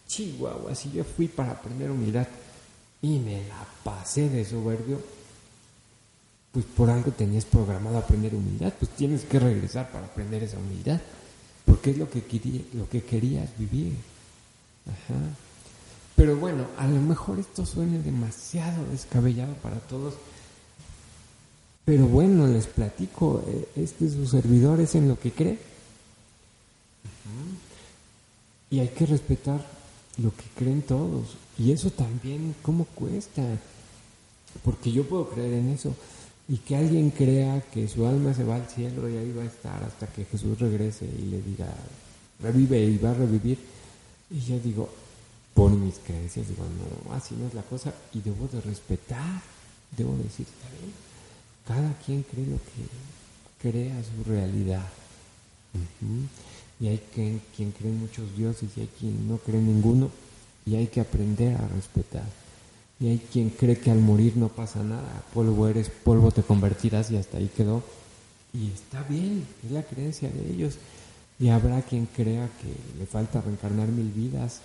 [0.07, 2.27] chihuahua, si yo fui para aprender humildad
[3.01, 4.99] y me la pasé de soberbio,
[6.57, 10.99] pues por algo tenías programado aprender humildad, pues tienes que regresar para aprender esa humildad,
[11.67, 13.93] porque es lo que, quería, lo que querías vivir.
[14.87, 15.19] Ajá.
[16.15, 20.15] Pero bueno, a lo mejor esto suene demasiado descabellado para todos,
[21.85, 25.59] pero bueno, les platico, eh, este su servidor es en lo que cree.
[28.71, 29.63] Y hay que respetar
[30.17, 31.37] lo que creen todos.
[31.59, 33.43] Y eso también, ¿cómo cuesta?
[34.63, 35.93] Porque yo puedo creer en eso.
[36.49, 39.47] Y que alguien crea que su alma se va al cielo y ahí va a
[39.47, 41.67] estar hasta que Jesús regrese y le diga,
[42.41, 43.59] revive y va a revivir.
[44.29, 44.89] Y yo digo,
[45.53, 47.93] por mis creencias, digo, no, así no es la cosa.
[48.13, 49.41] Y debo de respetar,
[49.97, 50.45] debo decir,
[50.79, 51.07] bien
[51.67, 54.87] cada quien cree lo que crea su realidad.
[56.79, 60.09] Y hay quien, quien cree muchos dioses y hay quien no cree en ninguno
[60.65, 62.25] y hay que aprender a respetar.
[62.99, 67.11] Y hay quien cree que al morir no pasa nada, polvo eres, polvo te convertirás
[67.11, 67.83] y hasta ahí quedó.
[68.53, 70.75] Y está bien, es la creencia de ellos.
[71.39, 74.61] Y habrá quien crea que le falta reencarnar mil vidas.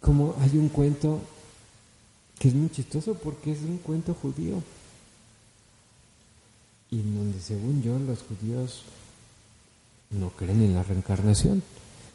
[0.00, 1.20] Como hay un cuento
[2.38, 4.62] que es muy chistoso porque es un cuento judío
[6.90, 8.82] y donde según yo los judíos
[10.10, 11.62] no creen en la reencarnación.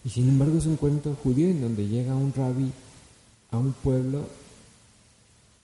[0.04, 2.72] Y sin embargo es un cuento judío en donde llega un rabí
[3.52, 4.28] a un pueblo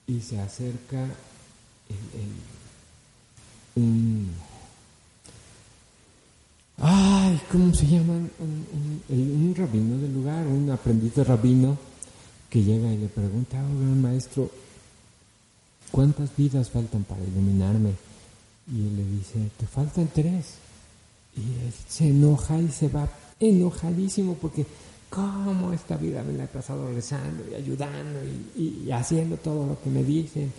[0.06, 1.06] y se acerca
[3.76, 4.30] un...
[6.78, 8.14] Ay, ¿cómo se llama?
[8.14, 11.78] Un, un, rabino del lugar, un aprendiz de rabino
[12.50, 14.50] que llega y le pregunta, oh gran maestro,
[15.90, 17.92] ¿cuántas vidas faltan para iluminarme?
[18.72, 20.54] Y él le dice, te faltan tres.
[21.36, 24.66] Y él se enoja y se va enojadísimo porque,
[25.12, 28.18] ¿cómo esta vida me la he pasado rezando y ayudando
[28.56, 30.50] y, haciendo todo lo que me dicen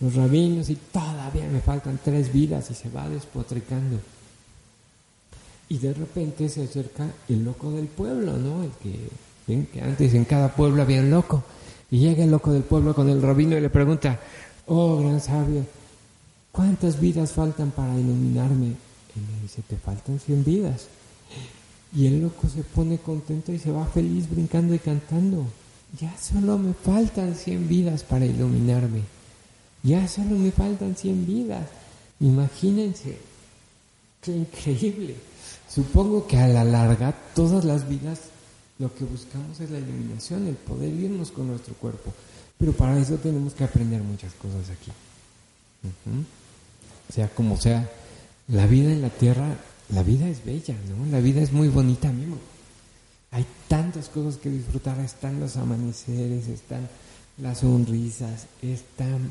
[0.00, 4.00] los rabinos y todavía me faltan tres vidas y se va despotricando?
[5.68, 8.64] Y de repente se acerca el loco del pueblo, ¿no?
[8.64, 9.08] El que,
[9.46, 11.44] ven que antes en cada pueblo había un loco.
[11.90, 14.18] Y llega el loco del pueblo con el rabino y le pregunta,
[14.66, 15.64] oh gran sabio,
[16.50, 18.66] ¿cuántas vidas faltan para iluminarme?
[18.66, 20.86] Y le dice, te faltan 100 vidas.
[21.94, 25.46] Y el loco se pone contento y se va feliz brincando y cantando.
[26.00, 29.02] Ya solo me faltan 100 vidas para iluminarme.
[29.82, 31.66] Ya solo me faltan 100 vidas.
[32.20, 33.18] Imagínense,
[34.22, 35.16] qué increíble.
[35.68, 38.20] Supongo que a la larga todas las vidas
[38.78, 42.12] lo que buscamos es la iluminación, el poder irnos con nuestro cuerpo.
[42.58, 44.90] Pero para eso tenemos que aprender muchas cosas aquí.
[47.12, 47.90] Sea como sea,
[48.48, 49.56] la vida en la tierra,
[49.92, 51.10] la vida es bella, ¿no?
[51.10, 52.36] La vida es muy bonita, mismo.
[53.32, 56.88] Hay tantas cosas que disfrutar, están los amaneceres, están
[57.38, 59.30] las sonrisas, están,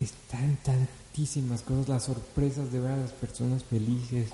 [0.00, 4.30] están tantísimas cosas, las sorpresas de ver a las personas felices,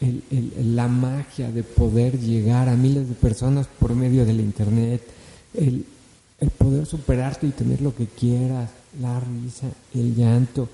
[0.00, 5.02] la magia de poder llegar a miles de personas por medio del internet,
[5.54, 5.86] el,
[6.40, 10.68] el poder superarte y tener lo que quieras, la risa, el llanto,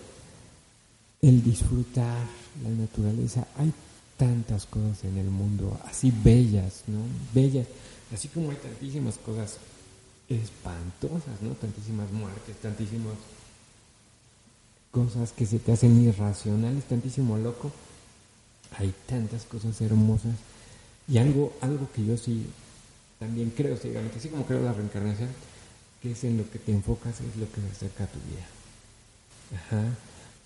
[1.22, 3.46] el disfrutar la naturaleza.
[3.56, 3.72] Hay
[4.16, 6.98] tantas cosas en el mundo, así bellas, ¿no?
[7.34, 7.66] Bellas,
[8.12, 9.56] así como hay tantísimas cosas
[10.28, 11.50] espantosas, ¿no?
[11.52, 13.14] Tantísimas muertes, tantísimas
[14.90, 17.72] cosas que se te hacen irracionales, tantísimo loco.
[18.76, 20.34] Hay tantas cosas hermosas.
[21.08, 22.46] Y algo, algo que yo sí
[23.18, 25.28] también creo ciegamente, así como creo la reencarnación,
[26.00, 28.46] que es en lo que te enfocas, es lo que acerca a tu vida.
[29.56, 29.84] Ajá.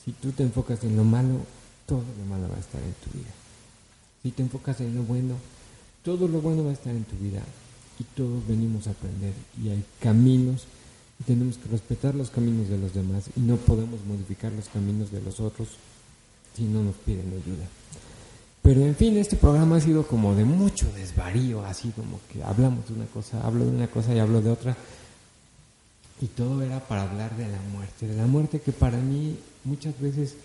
[0.05, 1.41] Si tú te enfocas en lo malo,
[1.87, 3.31] todo lo malo va a estar en tu vida.
[4.23, 5.35] Si te enfocas en lo bueno,
[6.03, 7.43] todo lo bueno va a estar en tu vida
[7.99, 10.67] y todos venimos a aprender y hay caminos
[11.21, 15.11] y tenemos que respetar los caminos de los demás y no podemos modificar los caminos
[15.11, 15.69] de los otros
[16.57, 17.67] si no nos piden ayuda.
[18.63, 22.89] Pero en fin, este programa ha sido como de mucho desvarío, así como que hablamos
[22.89, 24.77] de una cosa, hablo de una cosa y hablo de otra.
[26.21, 30.01] Y todo era para hablar de la muerte, de la muerte que para mí muchas
[30.01, 30.37] veces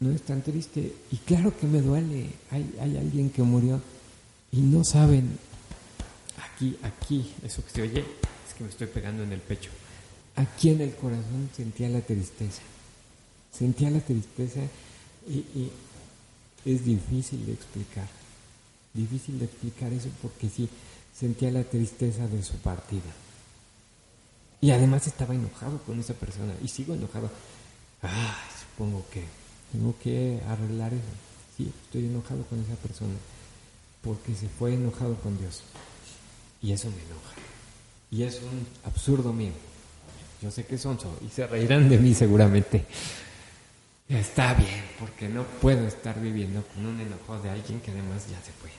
[0.00, 0.94] no es tan triste.
[1.10, 2.30] Y claro que me duele.
[2.50, 3.80] Hay, hay alguien que murió
[4.52, 5.38] y no saben.
[6.52, 9.70] Aquí, aquí, eso que se oye, es que me estoy pegando en el pecho.
[10.36, 12.62] Aquí en el corazón sentía la tristeza.
[13.52, 14.60] Sentía la tristeza
[15.28, 15.70] y, y
[16.64, 18.08] es difícil de explicar.
[18.92, 20.68] Difícil de explicar eso porque sí,
[21.16, 23.12] sentía la tristeza de su partida.
[24.60, 27.30] Y además estaba enojado con esa persona y sigo enojado.
[28.02, 28.10] Ay,
[28.60, 29.24] supongo que
[29.74, 31.02] tengo que arreglar eso.
[31.56, 33.14] Sí, estoy enojado con esa persona
[34.02, 35.62] porque se fue enojado con Dios.
[36.62, 37.34] Y eso me enoja.
[38.10, 39.52] Y es un absurdo mío.
[40.40, 42.84] Yo sé que son y se reirán de mí seguramente.
[44.08, 48.38] Está bien, porque no puedo estar viviendo con un enojo de alguien que además ya
[48.42, 48.70] se fue.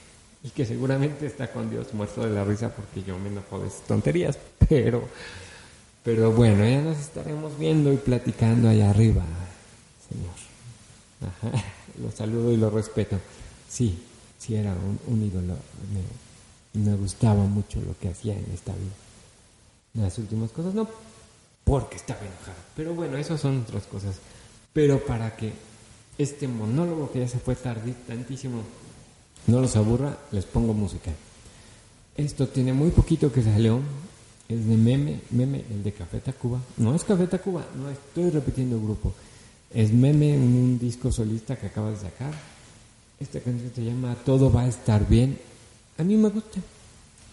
[0.44, 3.68] Y que seguramente está con Dios muerto de la risa porque yo me enojo de
[3.68, 4.38] esas tonterías.
[4.70, 5.08] Pero,
[6.04, 9.24] pero bueno, ya nos estaremos viendo y platicando allá arriba,
[10.10, 10.55] Señor.
[11.22, 11.64] Ajá,
[12.02, 13.18] lo saludo y lo respeto.
[13.70, 13.98] Sí,
[14.38, 14.76] sí era
[15.08, 15.56] un, ídolo.
[16.74, 20.06] Me, me, gustaba mucho lo que hacía en esta vida.
[20.06, 20.88] Las últimas cosas no,
[21.64, 22.58] porque estaba enojado.
[22.76, 24.18] Pero bueno, esas son otras cosas.
[24.74, 25.54] Pero para que
[26.18, 28.62] este monólogo que ya se fue tarde, tantísimo,
[29.48, 31.12] no los aburra, les pongo música.
[32.18, 33.80] Esto tiene muy poquito que salió.
[34.48, 36.60] Es de Meme, Meme, el de Café Tacuba.
[36.78, 39.14] No es Café Tacuba, no estoy repitiendo grupo.
[39.76, 42.32] Es Meme, un disco solista que acaba de sacar.
[43.20, 45.38] Esta canción se llama Todo va a estar bien.
[45.98, 46.62] A mí me gusta.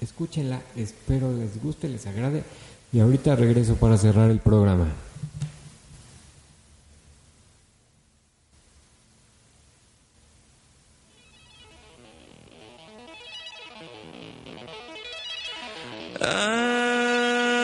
[0.00, 2.42] Escúchenla, espero les guste, les agrade.
[2.92, 4.88] Y ahorita regreso para cerrar el programa.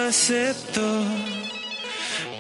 [0.07, 1.18] Acepto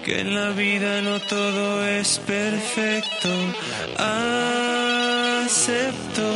[0.08, 3.28] que en la vida no todo es perfecto.
[5.44, 6.28] Acepto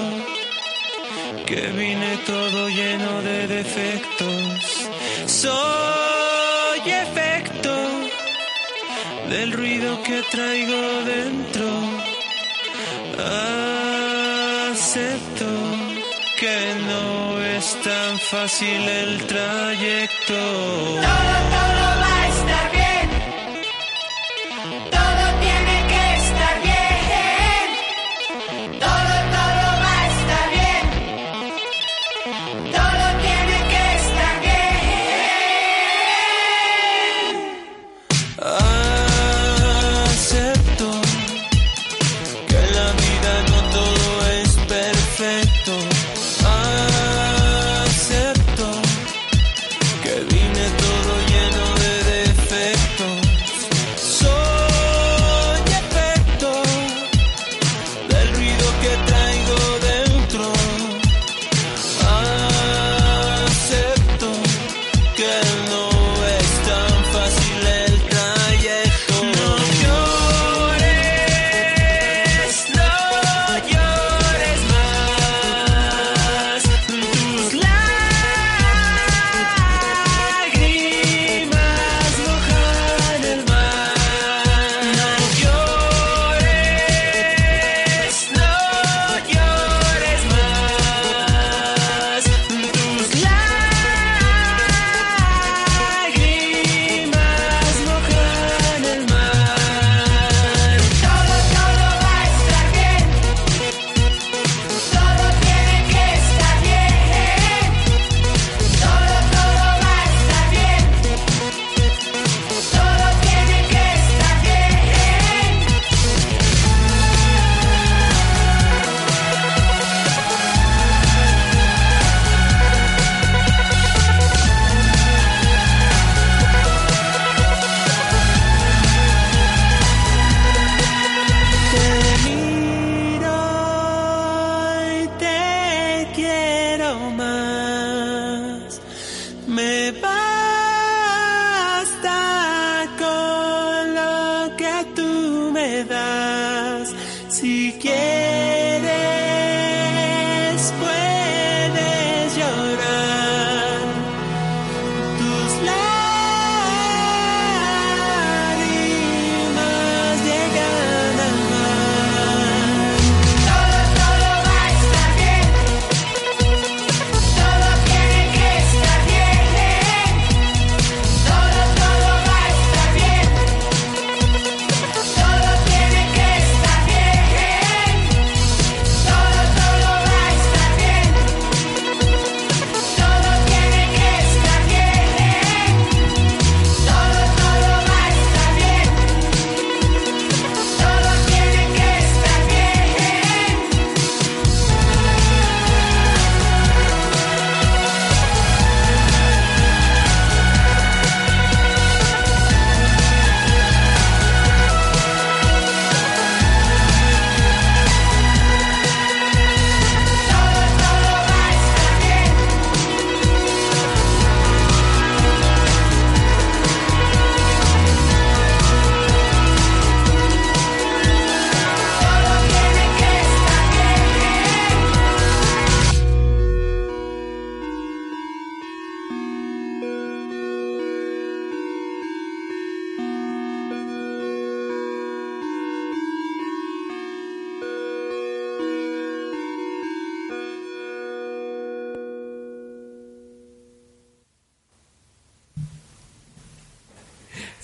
[1.46, 4.88] que vine todo lleno de defectos.
[5.26, 7.74] Soy efecto
[9.30, 10.82] del ruido que traigo
[11.16, 11.68] dentro.
[14.68, 15.50] Acepto
[16.38, 16.58] que
[16.90, 20.40] no es tan fácil el trayecto.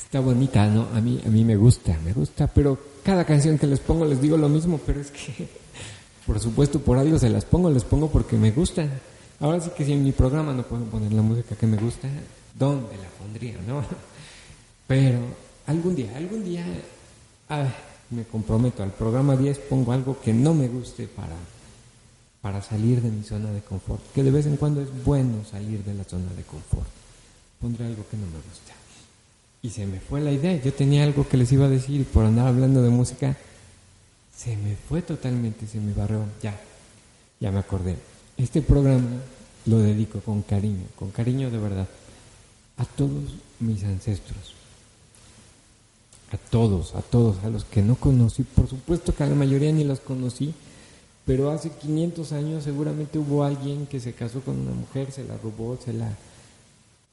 [0.08, 0.88] Está bonita, ¿no?
[0.94, 4.22] A mí, a mí me gusta, me gusta, pero cada canción que les pongo les
[4.22, 5.46] digo lo mismo, pero es que,
[6.26, 8.90] por supuesto, por algo se las pongo, les pongo porque me gustan.
[9.38, 12.08] Ahora sí que si en mi programa no puedo poner la música que me gusta,
[12.58, 13.84] ¿dónde la pondría, no?
[14.86, 15.18] Pero
[15.66, 16.64] algún día, algún día,
[17.50, 17.66] ah,
[18.08, 21.36] me comprometo, al programa 10 pongo algo que no me guste para,
[22.40, 25.84] para salir de mi zona de confort, que de vez en cuando es bueno salir
[25.84, 26.88] de la zona de confort.
[27.60, 28.77] Pondré algo que no me gusta.
[29.68, 30.56] Y se me fue la idea.
[30.62, 33.36] Yo tenía algo que les iba a decir por andar hablando de música,
[34.34, 36.24] se me fue totalmente, se me barrió.
[36.42, 36.58] Ya,
[37.38, 37.96] ya me acordé.
[38.38, 39.10] Este programa
[39.66, 41.86] lo dedico con cariño, con cariño de verdad,
[42.78, 44.54] a todos mis ancestros.
[46.32, 48.44] A todos, a todos, a los que no conocí.
[48.44, 50.54] Por supuesto que a la mayoría ni los conocí,
[51.26, 55.36] pero hace 500 años seguramente hubo alguien que se casó con una mujer, se la
[55.36, 56.16] robó, se la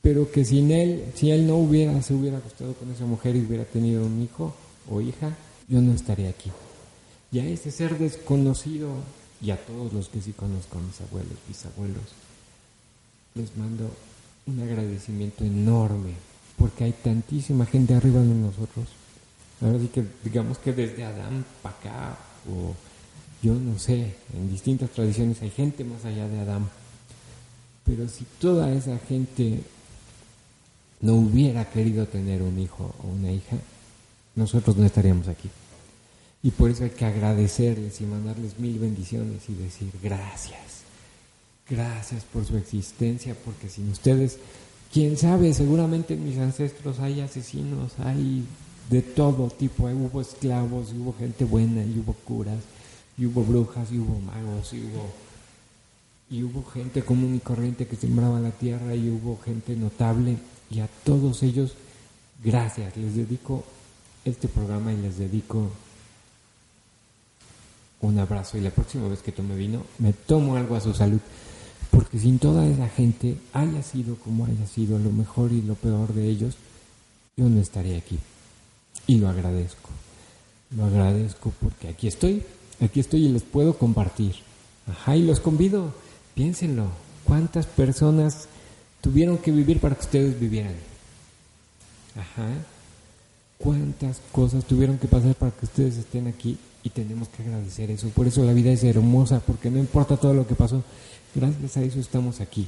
[0.05, 3.39] pero que sin él, si él no hubiera, se hubiera acostado con esa mujer y
[3.39, 4.53] hubiera tenido un hijo
[4.87, 5.35] o hija,
[5.67, 6.51] yo no estaría aquí.
[7.31, 8.89] Y a ese ser desconocido
[9.41, 12.03] y a todos los que sí conozco, mis abuelos, bisabuelos,
[13.33, 13.89] les mando
[14.45, 16.11] un agradecimiento enorme,
[16.55, 18.85] porque hay tantísima gente arriba de nosotros.
[19.59, 22.75] Ahora sí que digamos que desde Adán para acá, o
[23.41, 26.69] yo no sé, en distintas tradiciones hay gente más allá de Adán.
[27.85, 29.63] Pero si toda esa gente
[31.01, 33.57] no hubiera querido tener un hijo o una hija,
[34.35, 35.49] nosotros no estaríamos aquí.
[36.43, 40.59] Y por eso hay que agradecerles y mandarles mil bendiciones y decir gracias.
[41.69, 44.37] Gracias por su existencia, porque sin ustedes,
[44.93, 48.43] quién sabe, seguramente en mis ancestros hay asesinos, hay
[48.89, 52.59] de todo tipo, hay- hubo esclavos, hubo gente buena, y hubo curas,
[53.17, 55.09] y hubo brujas, y hubo magos, y hubo
[56.27, 60.37] y hubo gente común y corriente que sembraba la tierra y hubo gente notable
[60.69, 61.73] y a todos ellos
[62.43, 63.63] gracias les dedico
[64.23, 65.69] este programa y les dedico
[68.01, 68.57] un abrazo.
[68.57, 71.19] Y la próxima vez que tome vino me tomo algo a su salud.
[71.91, 76.13] Porque sin toda esa gente haya sido como haya sido lo mejor y lo peor
[76.13, 76.55] de ellos
[77.37, 78.19] yo no estaría aquí.
[79.07, 79.89] Y lo agradezco.
[80.75, 82.43] Lo agradezco porque aquí estoy.
[82.81, 84.35] Aquí estoy y les puedo compartir.
[84.87, 85.93] Ajá y los convido.
[86.33, 86.87] Piénsenlo.
[87.23, 88.47] Cuántas personas
[89.05, 90.73] tuvieron que vivir para que ustedes vivieran.
[92.15, 92.47] Ajá.
[93.59, 98.09] Cuántas cosas tuvieron que pasar para que ustedes estén aquí y tenemos que agradecer eso.
[98.09, 100.83] Por eso la vida es hermosa porque no importa todo lo que pasó
[101.35, 102.67] gracias a eso estamos aquí.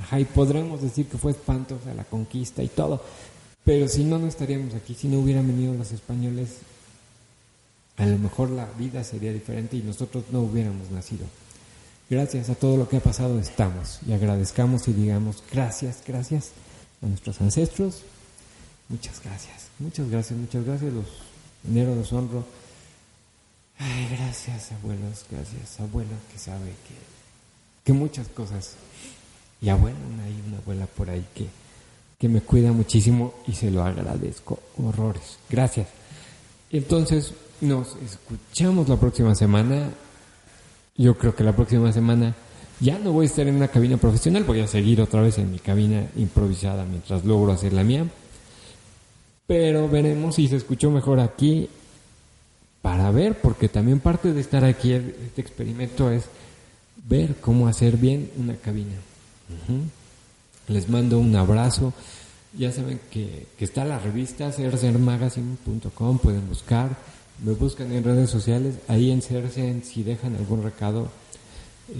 [0.00, 3.02] Ajá y podremos decir que fue espantosa la conquista y todo
[3.64, 4.94] pero si no no estaríamos aquí.
[4.94, 6.58] Si no hubieran venido los españoles
[7.96, 11.26] a lo mejor la vida sería diferente y nosotros no hubiéramos nacido.
[12.12, 16.50] Gracias a todo lo que ha pasado estamos y agradezcamos y digamos gracias, gracias
[17.00, 18.02] a nuestros ancestros.
[18.90, 20.92] Muchas gracias, muchas gracias, muchas gracias.
[20.92, 21.06] Los
[21.66, 22.44] enero los honro.
[23.78, 26.94] Ay, gracias abuelos, gracias abuela que sabe que,
[27.82, 28.74] que muchas cosas.
[29.62, 29.96] Y abuela,
[30.26, 31.46] hay una abuela por ahí que,
[32.18, 35.38] que me cuida muchísimo y se lo agradezco horrores.
[35.48, 35.88] Gracias.
[36.70, 37.32] Entonces,
[37.62, 39.88] Nos escuchamos la próxima semana.
[40.96, 42.34] Yo creo que la próxima semana
[42.80, 45.50] ya no voy a estar en una cabina profesional, voy a seguir otra vez en
[45.50, 48.06] mi cabina improvisada mientras logro hacer la mía.
[49.46, 51.68] Pero veremos si se escuchó mejor aquí
[52.82, 56.24] para ver, porque también parte de estar aquí, este experimento es
[57.08, 58.96] ver cómo hacer bien una cabina.
[60.68, 61.92] Les mando un abrazo.
[62.58, 66.90] Ya saben que, que está la revista cercermagazine.com, pueden buscar,
[67.42, 71.08] me buscan en redes sociales, ahí en Cercen, si dejan algún recado,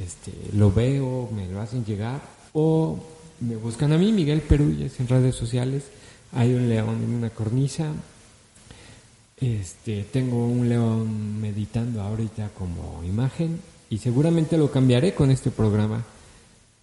[0.02, 2.22] este, lo veo, me lo hacen llegar,
[2.52, 2.98] o
[3.40, 5.84] me buscan a mí, Miguel Perulles, en redes sociales,
[6.32, 7.92] hay un león en una cornisa,
[9.40, 16.04] este, tengo un león meditando ahorita como imagen, y seguramente lo cambiaré con este programa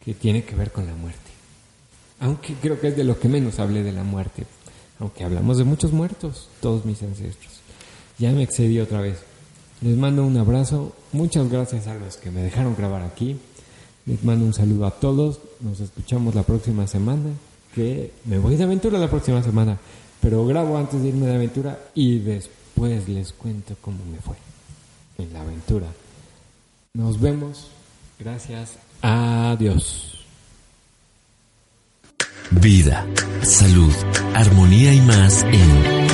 [0.04, 1.32] que tiene que ver con la muerte.
[2.20, 4.46] Aunque creo que es de lo que menos hablé de la muerte.
[5.00, 7.59] Aunque hablamos de muchos muertos, todos mis ancestros.
[8.20, 9.18] Ya me excedí otra vez.
[9.82, 10.94] Les mando un abrazo.
[11.14, 13.38] Muchas gracias a los que me dejaron grabar aquí.
[14.06, 15.40] Les mando un saludo a todos.
[15.62, 17.30] Nos escuchamos la próxima semana.
[17.74, 19.78] Que me voy de aventura la próxima semana.
[20.22, 24.36] Pero grabo antes de irme de aventura y después les cuento cómo me fue
[25.18, 25.88] en la aventura.
[26.94, 27.68] Nos vemos.
[28.20, 28.72] Gracias.
[29.02, 30.20] Adiós.
[32.52, 33.06] Vida,
[33.44, 33.94] salud,
[34.34, 36.09] armonía y más en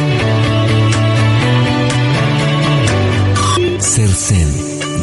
[3.85, 4.49] Cercen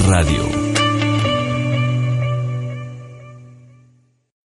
[0.09, 0.62] Radio.